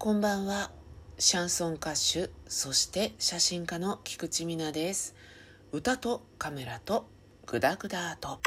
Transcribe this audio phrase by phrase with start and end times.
[0.00, 0.70] こんばんは。
[1.18, 5.16] シャンソン歌手、そして写真家の菊池美奈です。
[5.72, 7.08] 歌とカメラと
[7.46, 8.38] グダグダと。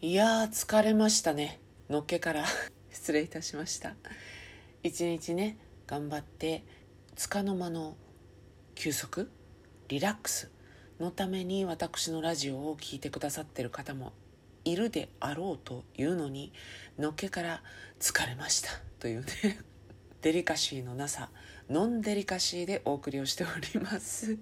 [0.00, 1.58] いやー疲れましたね。
[1.90, 2.44] のっけから
[2.92, 3.96] 失礼いたしました。
[4.84, 5.58] 一日ね、
[5.88, 6.64] 頑張って、
[7.16, 7.96] 束の間の
[8.76, 9.28] 休息
[9.88, 10.52] リラックス
[11.00, 14.12] のために私のラジオを聴いてくださってる方も
[14.66, 16.52] いるであろうというのに
[16.98, 17.62] のっけから
[18.00, 19.26] 疲れましたというね
[20.22, 21.30] デリカシーのなさ
[21.70, 23.46] ノンデリカシーでお送りをしてお
[23.78, 24.38] ります。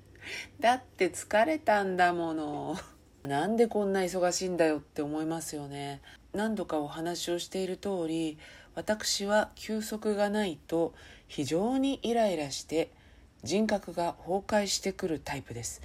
[0.60, 2.76] だって疲れたんだもの。
[3.24, 6.02] なんでこんな忙しいんだよって思いますよね。
[6.32, 8.38] 何度かお話をしている通り
[8.74, 10.94] 私は休息がないと
[11.28, 12.90] 非常にイライラして
[13.42, 15.80] 人格が崩壊してくるタイプです。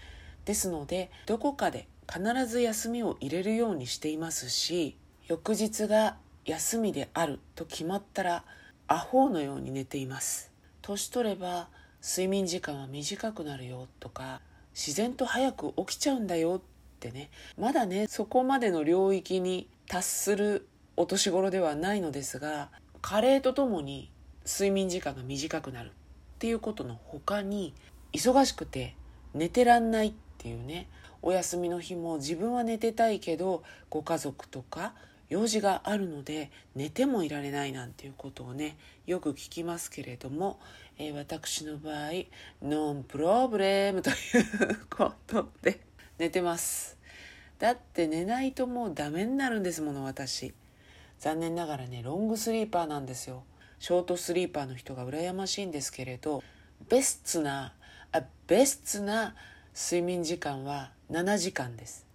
[0.45, 6.15] ですのでどこかで必ず休みを入れるようにしていますし翌日が
[6.45, 8.43] 休みであると決まったら
[8.87, 10.49] アホのように寝ています。
[10.82, 11.67] 年取れば
[12.01, 14.40] 睡眠時間は短くなるよとか
[14.73, 16.62] 自然と早く起きちゃうんだよっ
[16.99, 22.70] てねまだねそこまでの領域に達するお年頃ではないのですが
[23.01, 24.10] 加齢とともに
[24.45, 25.91] 睡眠時間が短くなるっ
[26.39, 27.73] ていうことの他に
[28.13, 28.95] 忙しくて
[29.34, 30.87] 寝てらんないっていうね
[31.27, 34.93] お休みの日も自分は寝てたいけどご家族とか
[35.27, 40.57] 用事があるので寝てもいられないなんていうことをねよく聞きますけれども、
[40.98, 42.11] えー私の場合
[42.61, 44.15] ノンプロブレムという
[44.89, 45.81] ことで
[46.17, 46.98] 寝てます。
[47.59, 50.53] だって寝ないともうダメになるんですもの私。
[51.20, 53.43] 残念ながらねロングスリーパーなんですよ。
[53.79, 56.41] ショートスリーパーの人が羨ましいんですけれど
[56.87, 57.73] ベストな
[58.13, 59.35] あベストな
[59.79, 62.07] 睡眠時間は7時間です。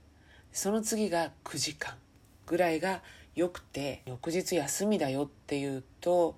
[0.51, 1.95] その次が9時間
[2.45, 3.03] ぐらいが
[3.37, 6.35] よくて翌日休みだよっていうと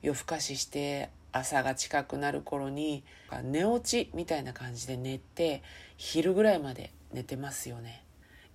[0.00, 3.02] 夜更かしして朝が近くなる頃に
[3.42, 5.64] 寝落ちみたいな感じで寝て
[5.96, 8.03] 昼ぐらいまで寝てますよね。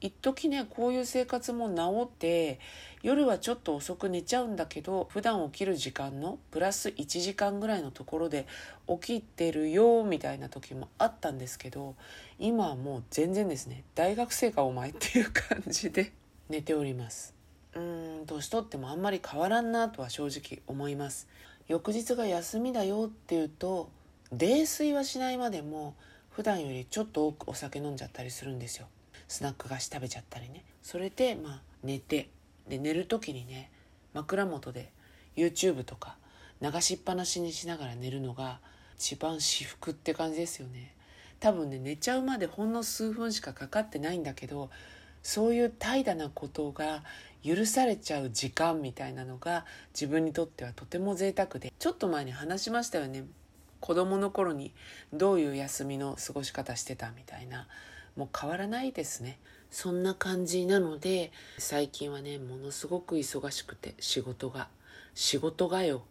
[0.01, 2.59] 一時ねこういう生活も治って
[3.01, 8.45] 夜はちょっと遅く寝ちゃうんだけど普段起きる時間のプラス1時間ぐらいのところで
[8.87, 11.95] 起きてるよみたいな時もあったんですけど
[12.39, 13.83] 今はもう全然ですね。
[13.95, 16.13] 大学生かお前っていう感じで
[16.49, 17.33] 寝ております。
[17.75, 21.27] うん年取ってもあんまり変わらんなとは正直思います。
[21.67, 23.89] 翌日が休みだよっていうと
[24.31, 25.95] 泥酔はしないまでも
[26.29, 28.87] 普段よりちょっと多くお酒飲んじゃったりするんですよ。
[29.29, 30.65] スナック菓子食べちゃったりね。
[30.81, 32.29] それでまあ寝て
[32.67, 33.71] で寝る時にね
[34.13, 34.91] 枕元で
[35.37, 36.17] YouTube とか
[36.61, 38.59] 流しっぱなしにしながら寝るのが
[38.97, 40.93] 一番至福って感じですよね。
[41.39, 44.69] 多分ね寝ちゃうまでほんの数分しかかかってないんだけど
[45.23, 47.03] そういう怠惰なことが
[47.45, 51.71] 許されちゃう時間みたいなのが自分にとってはとても贅沢で。
[51.77, 53.23] ちょっと前に話しましたよね。
[53.79, 54.73] 子供の頃に
[55.13, 57.67] どういう休みの過ごし方してたみたいな。
[58.19, 59.39] もう変わらないですね。
[59.71, 64.67] そんな感じなので最近はねものすごく忙しくて仕事が。
[65.15, 66.01] 仕事がよ。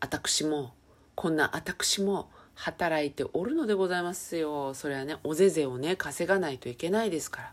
[0.00, 0.72] 私も
[1.14, 4.72] こんな私も働いておるのでございますよ。
[4.72, 7.52] それはねおぜぜをね稼がないといけないですから。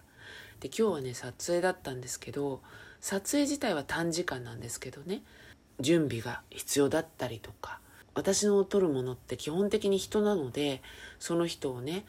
[0.61, 2.61] で今日はね撮影だったんですけど
[3.01, 5.21] 撮影自体は短時間なんですけどね
[5.81, 7.79] 準備が必要だったりとか
[8.13, 10.81] 私の撮るものって基本的に人なので
[11.19, 12.05] その人をね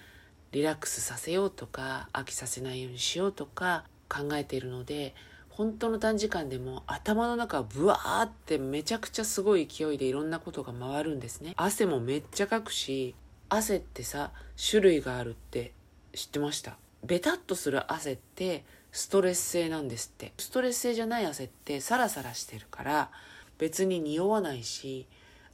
[0.52, 5.14] リラックスさせようとか飽きさせないようにしようとか考えているので
[5.48, 11.54] 本当の短時間でも頭の中はブワーってめちゃくちゃすごい勢いでいろんなことが回るんですね。
[11.56, 13.14] 汗もめっちゃかくし
[13.48, 14.30] 汗ってさ
[14.70, 15.72] 種類があるって
[16.14, 16.76] 知ってました？
[17.04, 20.32] ベタっとする汗ってストレス性なんですって。
[20.38, 23.10] ストレス性じゃない汗ってサラサラしてるから
[23.58, 25.06] 別に匂わないし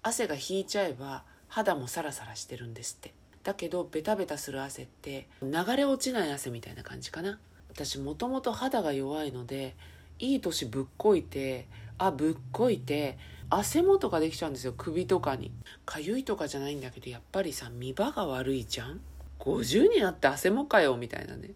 [0.03, 3.15] 汗が引いちゃえば肌もサラサラしてるんですって。
[3.45, 7.39] だけどベタベタする汗って流れ落ちない汗みたいな感じかな。
[7.71, 9.77] 私もともと肌が弱いので
[10.19, 11.67] いい年ぶっこいて
[11.97, 13.17] あぶっこいて
[13.51, 15.53] 汗もとかできちゃうんですよ首とかに。
[15.87, 19.01] かゆいとかじゃないんだけどやっぱりさ見場が悪いじゃん。
[19.39, 21.51] 50になって汗もかよみたいなね。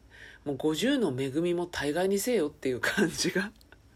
[0.44, 3.50] もう50の恵みも大概にせよっていう感じが。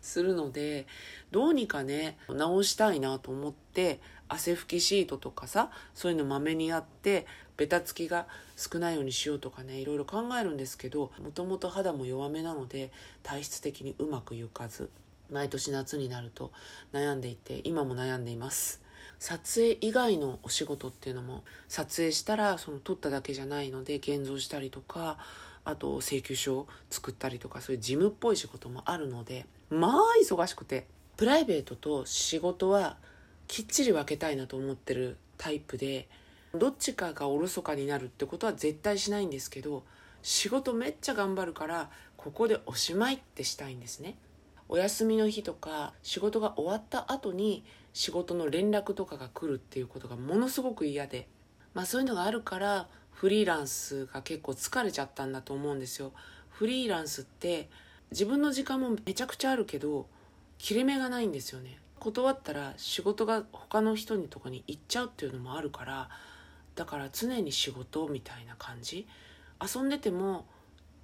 [0.06, 0.86] するので
[1.30, 7.26] どうにかね直したいなと思って汗拭きシートとかさそういうのまめにやって
[7.56, 8.26] ベタつきが
[8.56, 12.90] 少ないようにしようとかねいろいろ考えるんですけどもともと肌も弱めなので
[13.22, 14.90] 体質的にうまくいかず
[15.30, 16.52] 毎年夏になると
[16.92, 18.82] 悩んでいて今も悩んでいます。
[19.18, 25.16] 撮影以外のお仕事っていうのも撮影したらその撮っただけじゃないので現像したりとか
[25.66, 30.86] あと請求書を作ったりとかそういう事務っぽい仕事もあるのでまあ忙しくて
[31.16, 32.96] プライベートと仕事は
[33.48, 36.08] きっちり分けたいなと思ってるタイプで
[36.54, 39.82] どっちかがおろそかになるってことは絶対しないんですけど
[40.22, 44.16] 仕事めっちゃ頑張るからここでおしまいってしたいんですね。
[44.68, 51.28] お休みの日とか仕事が終わった後に仕事の連絡とかが来るっていうことがものすごく嫌で。
[51.74, 56.12] まあそういうのがあるからフリーランスが結構疲れちゃったんだと思うんですよ。
[56.50, 57.70] フリーランスって
[58.10, 60.06] 自分の時間もめちゃくちゃあるけど
[60.58, 61.78] 切れ目がないんですよね。
[61.98, 66.10] 断ったら仕事が他の人にとかに行っちゃうっていうのもあるから
[66.74, 69.06] だから常に仕事みたいな感じ。
[69.62, 70.44] 遊んでても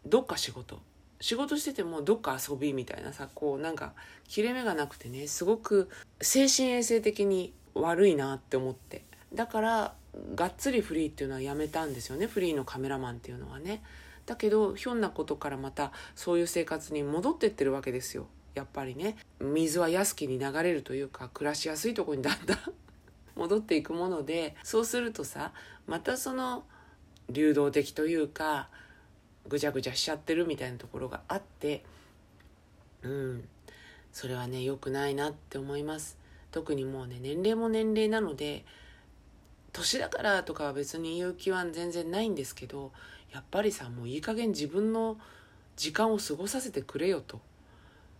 [0.04, 0.80] どっか仕事。
[1.18, 3.94] 仕事しててもどっか遊びみたいなさこうなんか
[4.28, 5.88] 切れ目がなくてねすごく
[6.20, 9.02] 精神衛生的に悪いなって思って。
[9.32, 9.94] だから
[10.34, 12.26] がっつりフリーっていうのはやめたんですよね。
[12.26, 13.82] フリーのカメラマンっていうのはね。
[14.26, 18.26] だけどひょんなことからまたそういう生活に戻ってってるわけですよ。
[18.54, 19.16] やっぱりね。
[19.40, 22.58] 水は安きに流れるというか暮らしやすいとこにだんだん
[23.36, 25.52] 戻っていくものでそうするとさ
[25.86, 26.64] またその
[27.30, 28.68] 流動的というか
[29.48, 31.84] ぐちゃぐちゃしちゃってるみたいなところがあって
[33.02, 33.48] うん。
[34.12, 36.18] それはね良くないなって思います。
[36.50, 38.64] 特にもうね年齢も年齢なので
[39.72, 42.92] 年だからとかは別に言う気は全然ないんですけど
[43.32, 45.16] やっぱりさもういい加減自分の
[45.76, 47.40] 時間を過ごさせてくれよと。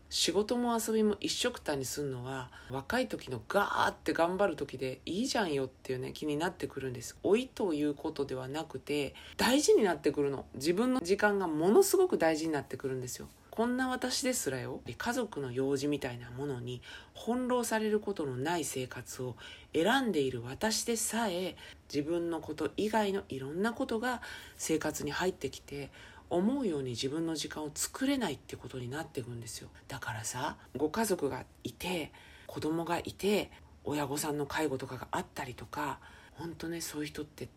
[0.09, 7.17] 仕事も遊びも一緒くたにすんのは若い時のガーって頑張る時でいいじゃんよっていうね気になってくるんです。
[7.25, 10.45] 老いということではなくて大事になってくるの。
[10.55, 13.29] 自分の時間がものすごく大事になってくるんですよ。
[13.53, 14.81] こんな私ですらよ。
[14.97, 16.81] 家族の用事みたいなものに
[17.13, 19.37] 翻弄されることのない生活を
[19.75, 21.55] 選んでいる私でさえ
[21.93, 24.23] 自分のこと以外のいろんなことが
[24.57, 25.91] 生活に入ってきて
[26.31, 29.69] 思うように自分の時間を作れないってことになっていくんですよ。
[29.87, 32.11] だからさご家族がいて
[32.47, 33.51] 子供がいて
[33.85, 35.99] 親御さんの介護とかがあったりとか
[36.39, 37.51] 本当ねそういう人って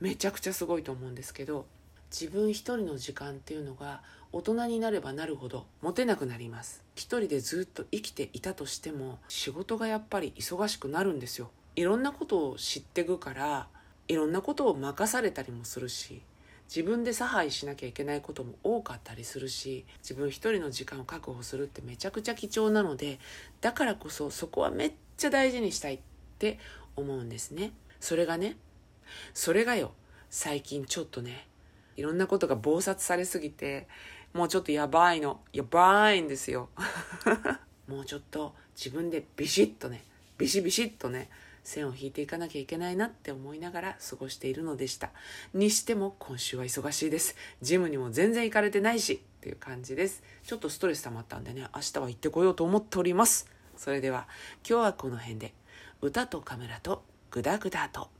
[0.00, 1.66] めちゃくちゃすごいと思うんですけど
[2.10, 4.02] 自分一人の時間っていうのが
[4.32, 6.82] 大人になればなるほど持てなくなります。
[6.94, 11.50] 一人でずっと生きていたとしても仕事がやっぱり忙しくなるんですよ。
[11.76, 13.68] いろんなことを知ってくから
[14.06, 16.22] いろんなことを任されたりもするし
[16.68, 23.18] 自分で差配しなきゃいけないことも多かったりするし自分一人の時間を確保するってめちゃくちゃ貴重なので
[23.60, 26.00] だからこそそこはめっちゃ大事にしたいっ
[26.38, 26.58] て
[26.96, 27.72] 思うんですね。
[28.00, 28.56] それがね
[29.32, 29.92] それがよ
[30.30, 31.46] 最近ちょっとね
[31.96, 33.86] いろんなことが暴殺されすぎて
[34.34, 35.40] もうちょっとやばいの。
[35.52, 36.68] やばいんですよ。
[37.86, 40.02] もうちょっと自分でビシッとね
[40.36, 41.30] ビシビシッとね
[41.62, 45.10] 線を引いていかなきゃいけないなって思いながら過ごしているのでした。
[45.54, 47.36] にしても今週は忙しいです。
[47.62, 50.24] ジムにも全然行かれてないしっていう感じです。
[50.42, 53.48] ちょっとストレス溜まったんでね明日は行ってこようと思っております。
[53.76, 54.26] それでは
[54.68, 55.54] 今日はこの辺で。
[56.00, 58.13] 歌とカメラとグダグダと。